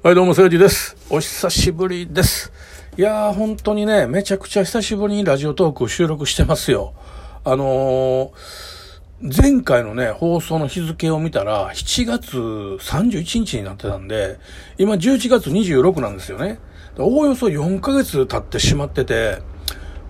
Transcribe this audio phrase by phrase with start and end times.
[0.00, 0.96] はい、どうも、せいじです。
[1.10, 2.52] お久しぶりです。
[2.96, 6.94] いやー、本当にね、めちゃくちゃ久しぶりにラジオトークを収録してますよ。
[7.42, 14.38] あのー、前回のね、放送の日付を見たら、7月31日になってたんで、
[14.78, 16.60] 今11月26なんですよね。
[16.96, 19.42] おおよそ4ヶ月経ってしまってて、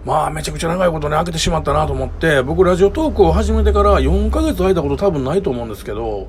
[0.04, 6.28] まあ、めちゃくちゃ長いことね、開けてしまったなと思って、僕、ラジオトークを始めてから4ヶ月空いたこと多分ないと思うんですけど、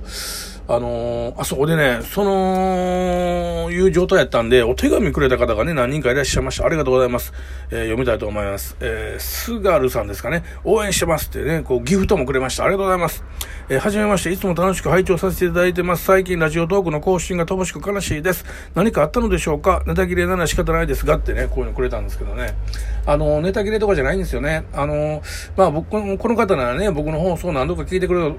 [0.72, 6.66] あのーあそこでね、その、いう状態やったんで、お手紙くれた方がね、何人かいらっしゃいました。
[6.68, 7.34] ありがとうございます。
[7.72, 8.76] えー読みたいと思います。
[8.80, 10.44] えー、スガルさんですかね。
[10.64, 12.66] 応援してますってね、こう、ギフトもくれました。
[12.66, 13.24] ありがとうございます。
[13.70, 16.04] えーはじめまして、いつも楽しく拝聴させていただいてます。
[16.04, 18.46] 最近、ラジオトークの更新が乏しく悲しいです。
[18.76, 19.82] 何かあったのでしょうか？
[19.88, 22.54] ネタ切れなら仕方ないですがってね、こういうのくれたんですけどね。
[23.08, 24.66] あの、ネタ切れとかじゃないんですよね。
[24.74, 25.24] あの、
[25.58, 28.36] まあ、僕、この方ならね、僕の放送何度か聞いてくれ、聞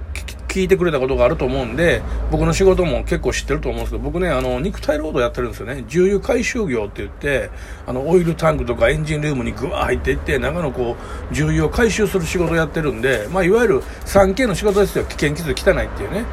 [0.50, 5.84] 聞いてくれたことがあると思うんで、僕の仕事も結構知ってると思うんですけど、僕ね、あの、肉体労働やってるんですよね。
[5.86, 7.50] 重油回収業って言って、
[7.86, 10.96] あの、オイルタンクとかエンジンルームにぐわー入っていって、中のこ
[11.30, 15.04] う、重油を回収する仕事をやってるんで、まあ、いわゆる 3K の仕事ですよ。
[15.04, 16.24] 危険傷汚いっていうね。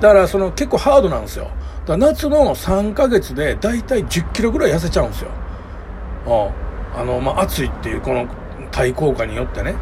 [0.00, 1.44] だから、その、結構ハードなんですよ。
[1.44, 1.52] だか
[1.92, 5.30] ら夏の3ヶ月で、だいたい10キロぐらい痩せちゃうんですよ。
[6.96, 8.26] あの、まあ、暑いっていう、この
[8.72, 9.74] 対効果によってね。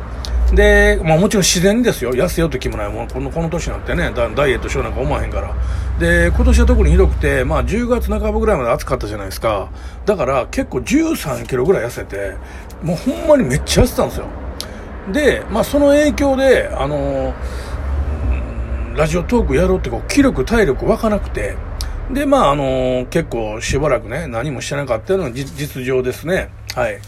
[0.52, 2.12] で、まあもちろん自然ですよ。
[2.12, 3.08] 痩せようと気もないもん。
[3.08, 5.54] この、この年なってね、ダダイエットしようなんか思わへんから。
[5.98, 9.70] で、今年は特にひどくて、まあ10月半ばぐらいまで暑かったじゃないですか。
[10.06, 12.36] だから結構13キロぐらい痩せて、
[12.82, 14.26] もうほんまにめっちゃ痩せたんですよ。
[15.12, 17.34] で、まあその影響で、あの
[18.30, 21.56] うんラジオトークやろうってこう、気力、体力湧かなくて、
[22.10, 26.48] で、まあ、あの結構しばらくね、何もしてなかったのが実情ですね。
[26.74, 26.98] はい。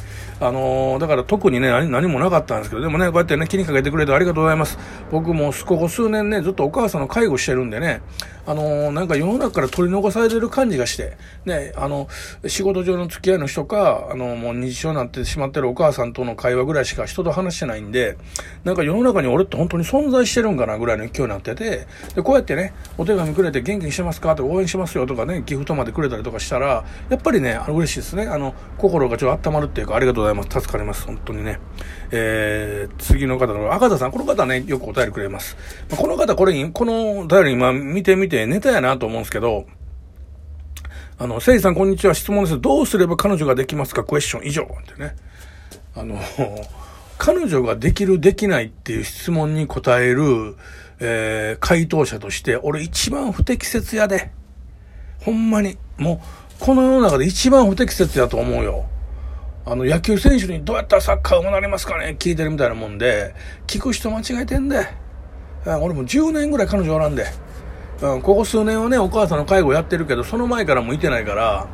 [0.42, 4.78] あのだから特にね何、何もなかったんですけど、でもね、こうやってね、気にかけてくれてありがとうございます。
[5.10, 8.00] 僕もここ数年ね、ずっとお母さんの介護してるんでね、
[8.51, 12.09] あのなんか世の中から取り残されてる感じがして、ね、あの、
[12.48, 18.17] 仕事上の付き合いの人か、あの、もう認知症になってしまってるお母さんとの会話ぐらいしか人と話してないんで、
[18.65, 24.34] なんか世の中に俺って本当に存在してるんかなぐらいの勢いになってて、で、こうやってね、お手紙くれて元気にしてますか？
[24.34, 28.25] とか応援しますよとかね、ギフトまでくれたりとかしたら、やっぱりね、あの嬉しいですね。
[28.25, 30.49] あの、心がちょっと温まるっていうか、ありがとうございます。
[30.60, 31.05] 助かります。
[31.06, 31.60] 本当にね。
[32.10, 35.56] えー、次の方の、赤田さん、この方ね、よくお便りくれます。
[35.97, 39.67] この方、これ、このお便り今見てみてネタやなと思うんですけど、
[41.19, 42.15] あの、せいさん、こんにちは。
[42.15, 42.61] 質問です。
[42.61, 44.05] どうすれば彼女ができますか？
[44.05, 44.62] クエスチョン以上。
[44.62, 45.17] ってね。
[45.95, 46.19] あの、
[47.19, 50.56] 彼女ができる、できないっていう質問に答える、
[50.99, 54.31] えー、回答者として、俺一番不適切やで。
[55.21, 55.77] ほんまに。
[55.99, 56.22] も
[56.59, 58.87] う、この世の中で一番不適切やと思うよ。
[59.67, 62.17] あの、野球選手にどうやったらサッカー上手なりますかね？
[62.19, 63.34] 聞いてるみたいなもんで、
[63.67, 64.87] 聞く人間違えてんで。
[65.67, 67.27] 俺も10年ぐらい彼女おらんで。
[68.03, 71.66] うん、ここ数年はね、お母さんの介護やってるけど、その前からもいてないから、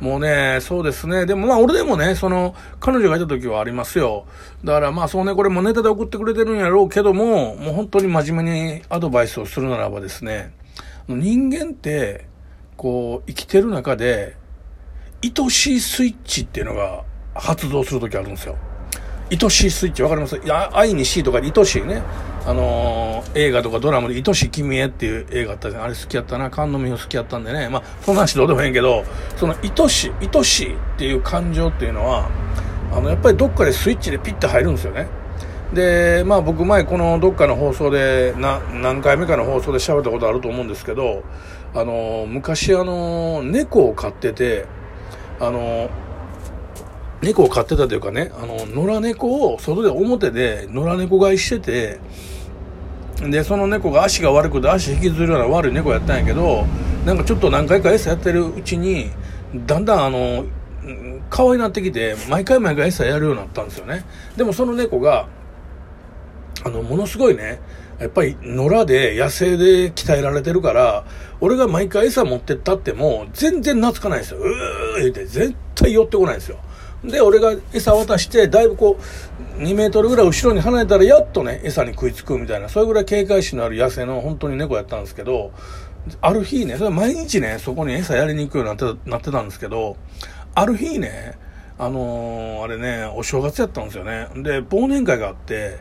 [0.00, 1.26] もうね、そうですね。
[1.26, 4.26] でもまあ俺でもね、その、彼女がいた時はありますよ。
[4.64, 10.52] だからまあそうね、これもネタで送ってくれてるんやろうけども、もう本当に真面目にアドバイスをするならばですね、
[11.06, 12.26] 人間って、
[12.76, 14.36] こう、生きてる中で、
[15.22, 18.56] 愛しいスイッチっていうのが発動する時あるんですよ。
[19.30, 20.36] 愛しいスイッチわかります？
[20.36, 22.02] いや、愛にしいとかで愛しいね。
[22.44, 25.82] あのー映画とかドラマで愛し君へっていう映画あったじゃん。
[25.84, 26.50] あれ好きやったな。
[26.50, 27.68] 菅野美穂好きやったんでね。
[27.68, 29.04] まあ、そんな話どうでもいいんけど、
[29.36, 32.28] その愛しい、愛しいっていう感情っていうのは、
[32.92, 35.06] あの、やっぱりどっかでスイッチでピッて入るんですよね。
[35.72, 41.22] で、まあ僕前このどっかの放送で、な、何回目かの放送で喋ったことあると思うんですけど、
[41.74, 44.66] あの、昔あの、猫を飼ってて、
[45.40, 45.88] あの、
[47.22, 52.00] 猫を飼ってたというかね、あの、野良猫を外で表で野良猫飼いしてて、
[53.30, 56.66] で、その猫が足が悪くて足引きずるような悪い猫やったんやけど、
[57.06, 59.10] なんかちょっと何回か餌やってるうちに、
[59.54, 60.44] だんだんあの、
[61.30, 64.04] 可愛いなってきて、毎回毎回餌やるようになったんですよね。
[64.36, 65.28] でもその猫が、
[66.64, 67.60] あの、ものすごいね、
[68.00, 71.04] やっぱり野良で野生で鍛えられてるから、
[71.40, 74.38] 俺が毎回餌持ってったっても、全然懐かないんですよ。
[74.40, 76.58] うー言って、絶対寄ってこないんですよ。
[77.04, 78.96] で、俺が餌渡して、だいぶこ
[79.58, 85.52] う、2メートルぐらい後ろに離れたら、やっとね、餌に食いつくみたいな、それぐらい警戒心のある野生の本当に猫やったんですけど、
[86.20, 89.96] ある日ね、それ毎日ね、そこに餌やりに行くようになってなってたんですけど、
[90.54, 91.38] ある日ね、
[91.78, 94.28] あのーあれね、お正月やったんですよね。
[94.36, 95.78] で、忘年会があって、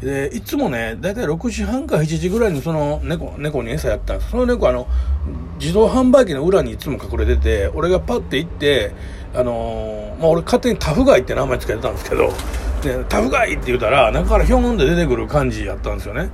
[0.00, 4.30] で、いつもね、だいたい6時半か7時ぐらいにその猫、猫に餌やったんです。
[4.30, 4.88] その猫あの、
[5.60, 8.92] 自動販売機の裏にいつも隠れてて、俺がパッて行って、
[9.34, 12.32] あのーまあ、俺勝手にタフガイって名前つけてたんですけど、
[12.82, 16.28] で、タフガイって言ったら、中からヒョンって出てくる感じやったんですよね。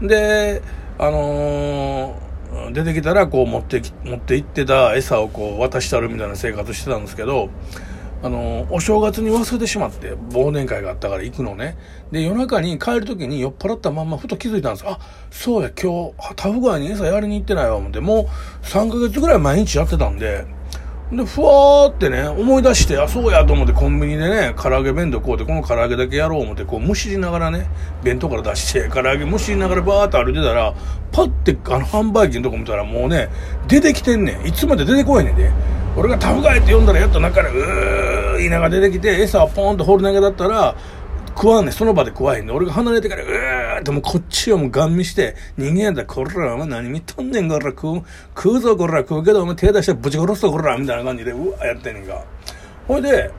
[0.00, 0.62] で、
[0.98, 2.26] あのー
[2.72, 7.50] 出てきたらこう持ってき持って行ってた餌をこう渡したるみたいな生活してたんですけど
[8.22, 11.76] あのお正月に忘れてしまって忘年会があったから行くのね
[12.10, 14.98] で夜中に帰る時に酔っ払ったまんまふと気づいたんですあ
[15.30, 18.26] そうや今日タフガイに餌やりに行ってないわ思ってもう
[18.64, 20.46] 3ヶ月ぐらい毎日やってたんで
[21.12, 27.68] で、ふわーってね、思い出して、あ、そうやと思ってコンビニでね、唐揚げ弁当こうて、この唐揚げだけやろう思って、こう、むしりながらね、
[28.02, 30.74] 弁当から出して、唐揚げむしりながらバーって歩いてたら、
[31.12, 33.28] パッて、あの、販売機のとこ見たら、もうね、
[33.68, 34.46] 出てきてんねん。
[34.46, 35.52] いつまで出てこいねんで。
[35.96, 40.74] 俺がタフガイって呼んだら、やっと中から、うー稲が出てきて、餌をポンと放り投げだったら、
[41.36, 48.02] 食わんねその場で食わへんね俺が離れてから、うーってもうこっちをもうガン見して、人間やったら、こら、お前何見とんねん、こら、食う、
[48.34, 52.24] 食うぞ、こら、食うけど、お前手出してぶち殺すぞ、こら、みたいな感じで、うわ、やってんねんか。
[52.88, 53.30] ほいで、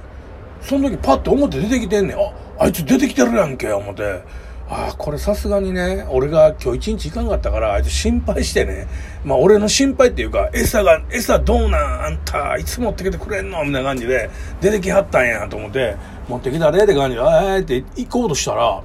[0.62, 2.18] その時パッと思って出てきてんねん。
[2.18, 4.22] あ、あいつ出てきてるやんけ、思って。
[4.70, 8.88] ああ、これさすがにね、俺が今日一日行かんかったから、あいつ心配してね、
[9.24, 13.64] まあ俺の心配っていうか、餌が、餌どうなんあんた、いつ持ってきてくれんの？
[13.64, 14.30] みたいな感じで、
[14.60, 15.96] 出てきはったんやと思って、
[16.28, 18.84] 持ってきたでって感じで、あえって行こうとしたら、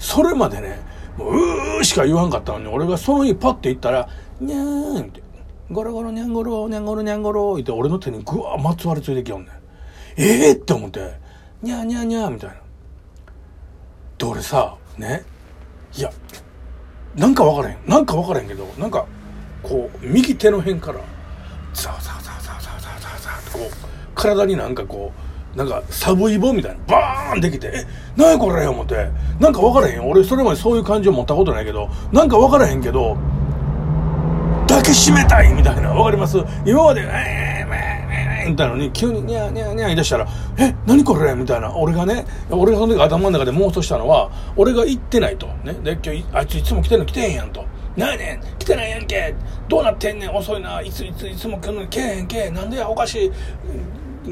[0.00, 0.80] それまでね、
[1.16, 4.08] もう、うーしか言わんかったのに、俺がその日パッて行ったら、
[4.40, 5.22] にゃーんって、
[5.70, 9.54] ゴロゴロにゃんごろ、にゃんごろにゃんごろって、俺の手にぐわーまつわりついてきよんねん。
[10.16, 11.20] ええー、って思って、
[11.62, 12.56] にゃーにゃーにゃーみたいな。
[14.18, 15.24] で、俺さ、ね。
[15.96, 16.10] いや
[17.16, 17.78] なんか分からへん。
[17.86, 19.06] なんか分からへんけどなんか
[19.62, 21.00] こう右手の辺から
[21.74, 23.70] ザワザワザワザワザワザワザワってこう
[24.14, 25.12] 体になんかこ
[25.54, 27.86] うなんかサブイボみたいなバーンできてえ
[28.16, 29.10] 何これ思って
[29.40, 30.08] なんか分からへん。
[30.08, 33.16] 俺それまでそういう感じを持ったことないけどなんか分からへんけど
[34.68, 36.38] 抱きしめたいみたいな分かります？
[36.64, 37.10] 今までえー、
[38.48, 40.28] みたいなのに急にニャーニャーニャー言い出したら
[40.58, 41.74] 「え何これ?」みたいな。
[41.74, 45.46] 俺がね俺がその時頭の中で妄想したのは俺が行ってないと。
[45.64, 45.74] ね。
[45.82, 47.64] で今日あいついつも来てんの来てへんやんと
[47.96, 48.10] 「何？
[48.12, 49.34] やねん来てないやんけ。
[49.68, 50.34] どうなってんねん。
[50.34, 50.80] 遅いな。
[50.80, 52.38] いついついつも来んのに来えへんけ。
[52.38, 52.88] えなんでや？
[52.88, 53.32] おかしい」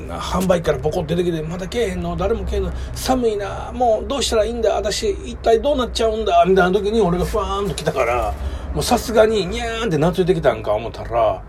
[0.09, 2.15] 販売からポコって出てきてまた来えへんの？
[2.17, 2.73] 誰も来えへんの？
[2.95, 3.73] 寒いな。
[3.73, 4.75] もうどうしたらいいんだ？
[4.75, 6.45] 私一体どうなっちゃうんだ？
[6.47, 8.35] みたいな時に俺がふわーんと来たから
[8.75, 11.43] もうさすがにニャーンって懐いてきたんか思ったら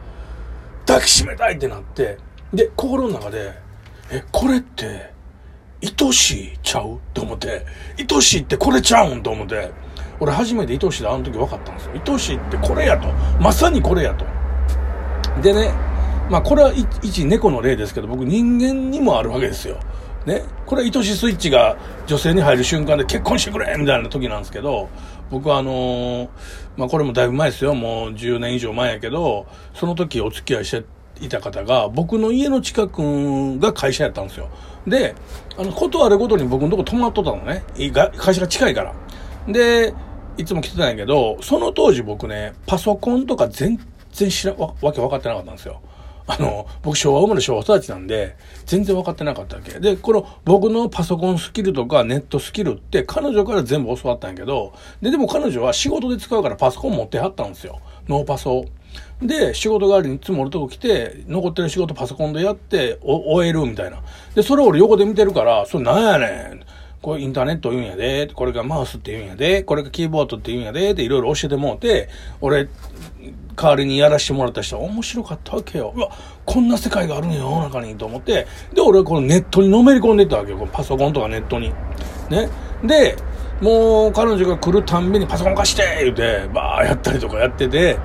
[0.88, 2.18] 抱きしめたいってなって
[2.54, 3.54] で、心の中で、
[4.12, 5.14] え、これって、
[5.82, 7.00] 愛しいちゃう？
[7.14, 7.66] と思って、
[7.98, 9.24] 愛しいってこれちゃうん？
[9.24, 9.72] と思って、
[10.20, 12.02] 俺初めて愛しいであの時分かったんですよ。
[12.06, 13.08] 愛しいってこれやと。
[13.42, 14.26] まさにこれやと。
[15.42, 15.72] でね、
[16.30, 19.80] まあこれは一猫の例ですけど、僕人間にもあるわけですよ。
[20.26, 20.44] ね。
[20.66, 24.90] これ愛しスイッチが女性に入る瞬間で結婚してくれみたいな時なんですけど、
[25.30, 26.30] 僕はあのー、
[26.76, 27.74] まあこれもだいぶ前ですよ。
[27.74, 30.84] もう10年以上前やけど、その時お付き合いして
[31.22, 34.50] いた方が、僕の家の近くが会社やったんですよ。
[34.88, 35.16] で、
[35.58, 37.64] あの、ことあるごとに僕のとこ泊まっとったのね。
[38.18, 38.94] 会社が近いから。
[39.48, 39.94] で、
[40.38, 43.80] いつも来てたんやけど、その当時僕ね、パソコンとか全
[44.14, 45.82] 然知ら、わわけ分かってなかったんですよ。
[46.32, 48.36] あの、僕昭和生まれ昭和育ちなんで、
[48.68, 49.80] 全然分かってなかったわけ。
[49.80, 57.80] で、この僕のパソコンスキルとかネットスキルって彼女から全部教わったんやけど、で、でも彼女は仕事で使うからパソコン持ってはったんですよ。
[58.08, 58.64] ノーパソ。
[59.22, 64.02] で、仕事代わりにいつも俺とこ来て、残ってる仕事パソコンでやって、終えるみたいな。
[64.34, 66.64] で、それを俺横で見てるから、それなんやねん。
[67.02, 72.10] これインターネット言うんやで、これがマウスって言うんやで、これがキーボードって言うんやで、っていろいろ教えてもうて、
[72.42, 72.68] 俺、
[73.56, 75.94] 代わりにやらしてもらった人は面白かったわけよ。
[75.96, 76.10] うわ、
[76.46, 78.48] こんな世界があるのよ、世の中に、と思って。
[78.74, 80.58] で、俺はこのネットにのめり込んでったわけよ。
[80.58, 81.74] このパソコンとかネットに。
[82.30, 82.50] ね。
[82.84, 83.16] で、
[83.62, 87.98] もう彼女が来るたんびにパソコン貸して言うて、バーやったりとかやってて、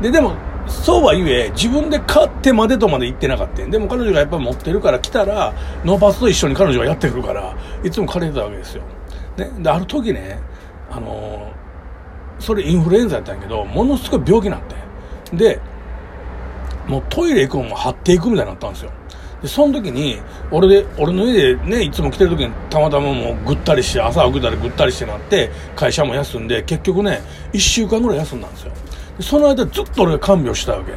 [0.00, 0.34] で、でも、
[0.70, 3.66] そうは言え、自分で買ってまでとまで行ってなかった。
[3.66, 5.52] でも彼女がやっぱり持ってるから来たら、
[5.84, 8.82] ノーパスと一緒に彼女がやってくるから、いつも借りてたわけですよ。
[9.36, 9.50] ね。
[9.58, 10.38] で、ある時ね、
[10.90, 15.36] あのー、それインフルエンザやったんやけど、ものすごい病気になって。
[15.36, 15.60] で、
[16.86, 18.90] もうトイレ行くのも張っていくみたいになったんですよ。
[19.42, 27.22] で、その時に、俺で、俺の家でね、いつも来てる時にたまたまもうぐったりして、朝起きたらぐったりしてなって、会社も休んで、結局ね、
[27.52, 28.72] 1週間ぐらい休んだんですよ。
[29.20, 30.92] その間ずっと俺が看病したわけ。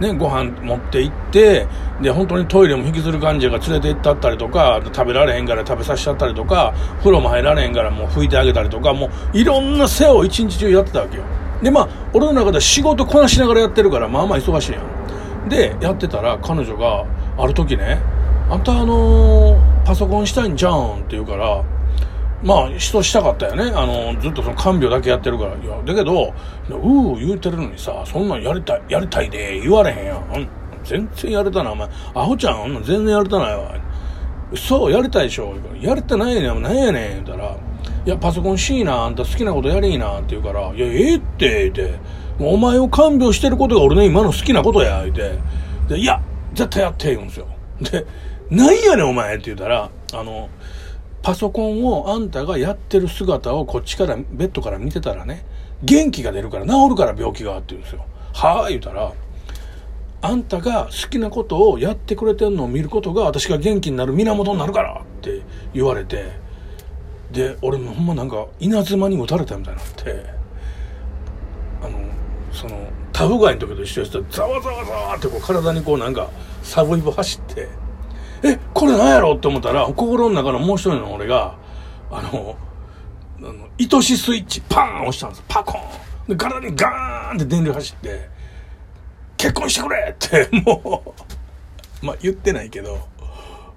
[0.00, 1.66] ね、ご飯持って行って、
[2.00, 11.22] で、本当にトイレも引きずる患者が連れて行ったったりとか、食べられへんから食べさせちゃったりとか、風呂も入られへんからもう拭いてあげたりとか、もういろんな世話を一日中やってたわけよ。
[11.62, 15.48] で、まあ、俺の中では仕事こなしながらやってるから、まあまあ忙しいやん。
[15.48, 17.06] で、やってたら彼女が、
[17.38, 18.00] ある時ね、
[18.50, 21.62] あんたあのー、パソコンしたいんじゃんって言うから、
[22.42, 23.72] まあ、人したかったよね。
[23.74, 25.56] あの、ずっとその看病だけやってるから。
[25.56, 26.34] いや、だけど、
[26.68, 30.48] うー言うてるのにさ、そんなんやりたい、やりたいで言われへんやん。
[30.84, 31.88] 全然やれたな、お前。
[32.14, 33.74] アホちゃん、全然やれたないわ。
[34.56, 35.54] そう、やりたいでしょ。
[35.80, 37.24] やれてないねん、何やねん。
[37.24, 37.56] 言ったら、
[38.04, 41.94] いや、パソコンしいな、あんた好きなことやりいな、って言うから、いや、ええって言、って。
[42.38, 45.38] もうお前を看病してることが俺の今の好きなことや、言うて。
[45.94, 46.20] で、いや、
[46.54, 47.46] 絶対やって言うんですよ。
[47.80, 48.06] で、
[48.50, 50.48] なんやねんお前って言うたら、あの、
[51.22, 55.44] パソコンをあんたがやってる姿をこっちから、ベッドから見てたらね、
[55.82, 58.04] 元気が出るから治るから病気がって言うんですよ。
[58.32, 59.12] はあ言うたら、
[60.24, 65.42] あんたが好きなことをやってくれてんのを見ることが私が元気になる源になるからって
[65.74, 66.32] 言われて、
[67.32, 70.24] で、俺もほんまなんか稲妻に打たれたみたいになって、
[71.82, 71.98] あの、
[72.52, 76.30] その、タフガイの時と一緒ですざわざわざわってこう体にこうなんか
[76.62, 77.68] サブイボ走って、
[78.42, 81.56] え、これ何やろって思ったら、心の中のもう一人の俺が、
[82.10, 82.56] あの、
[83.38, 85.44] あの、愛しスイッチパーン押したんです。
[85.48, 85.80] パコー
[86.26, 86.28] ン。
[86.28, 88.28] で、体にガーンって電流走って、
[89.36, 91.14] 結婚してくれって、も
[92.02, 92.98] うまあ言ってないけど、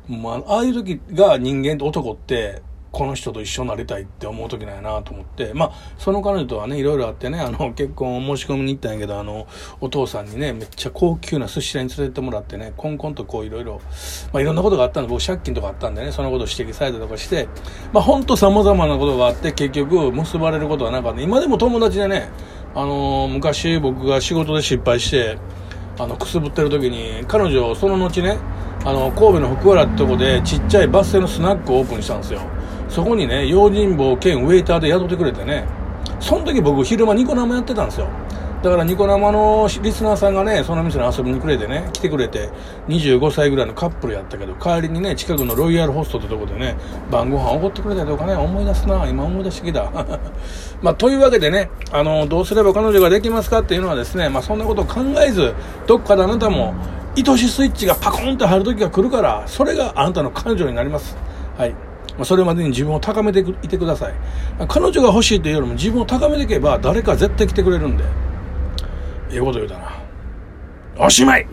[0.08, 2.62] まあ、ああいう時が人間と男って、
[2.96, 9.48] この人と一緒になりたいって思う時なんやなと思って、まあ、その彼女とはね、いろいろあってね、あの、結婚申し込みに行ったんやけど、あの、
[9.82, 13.82] お父さんにね、めっちゃ高級な寿司屋に連れてってもらってね、コンコンとこういろいろ、
[14.32, 17.50] まあ、いろんなことがあったんで、僕借金とかあったんでね、そのことを指摘されたとかして、
[17.92, 21.22] まあ、ほんと様々なことがあって、結局、結ばれることはなかった。
[21.22, 22.30] 今でも友達でね、
[22.74, 25.38] あのー、昔僕が仕事で失敗して、
[26.00, 28.38] あの、くすぶってる時に、彼女、その後ね、
[28.86, 32.55] あの、神戸の福原ってとこで、ちっちゃいバス停のスナックをオープンしたんですよ。
[32.96, 35.66] そこにね、用心棒兼ウェイターで雇ってくれてね、
[36.22, 38.08] その時僕昼間ニコ生やってたんですよ。
[38.64, 42.50] だからニコ生のリスナーさんがね、その店に遊びにくれてね、来てくれて、
[42.88, 46.78] 25歳ぐらいのカップルやったけど、帰りにね、近くのロイヤルホストってとこでね、
[47.12, 49.92] 晩ご飯おごってくれたりとかね、思い出すな、今思い出してきた。
[50.82, 55.54] まあ、というわけでね、あの、どうすれば彼女ができますかっていうのはですね、まあ、そんなことを考えず、
[55.86, 56.74] どっかであなたも、
[57.18, 61.18] 愛しスイッチがパコンって入る時が来るから、それがあなたの彼女になります。
[61.58, 61.85] はい。
[62.18, 64.14] まあ、それまでに自分を高めていてください。
[64.68, 68.04] 彼女が欲しいというよりも自分を高めていけば誰か絶対来てくれるんで。
[69.32, 69.92] ええこと言うたな。
[70.98, 71.48] おしまい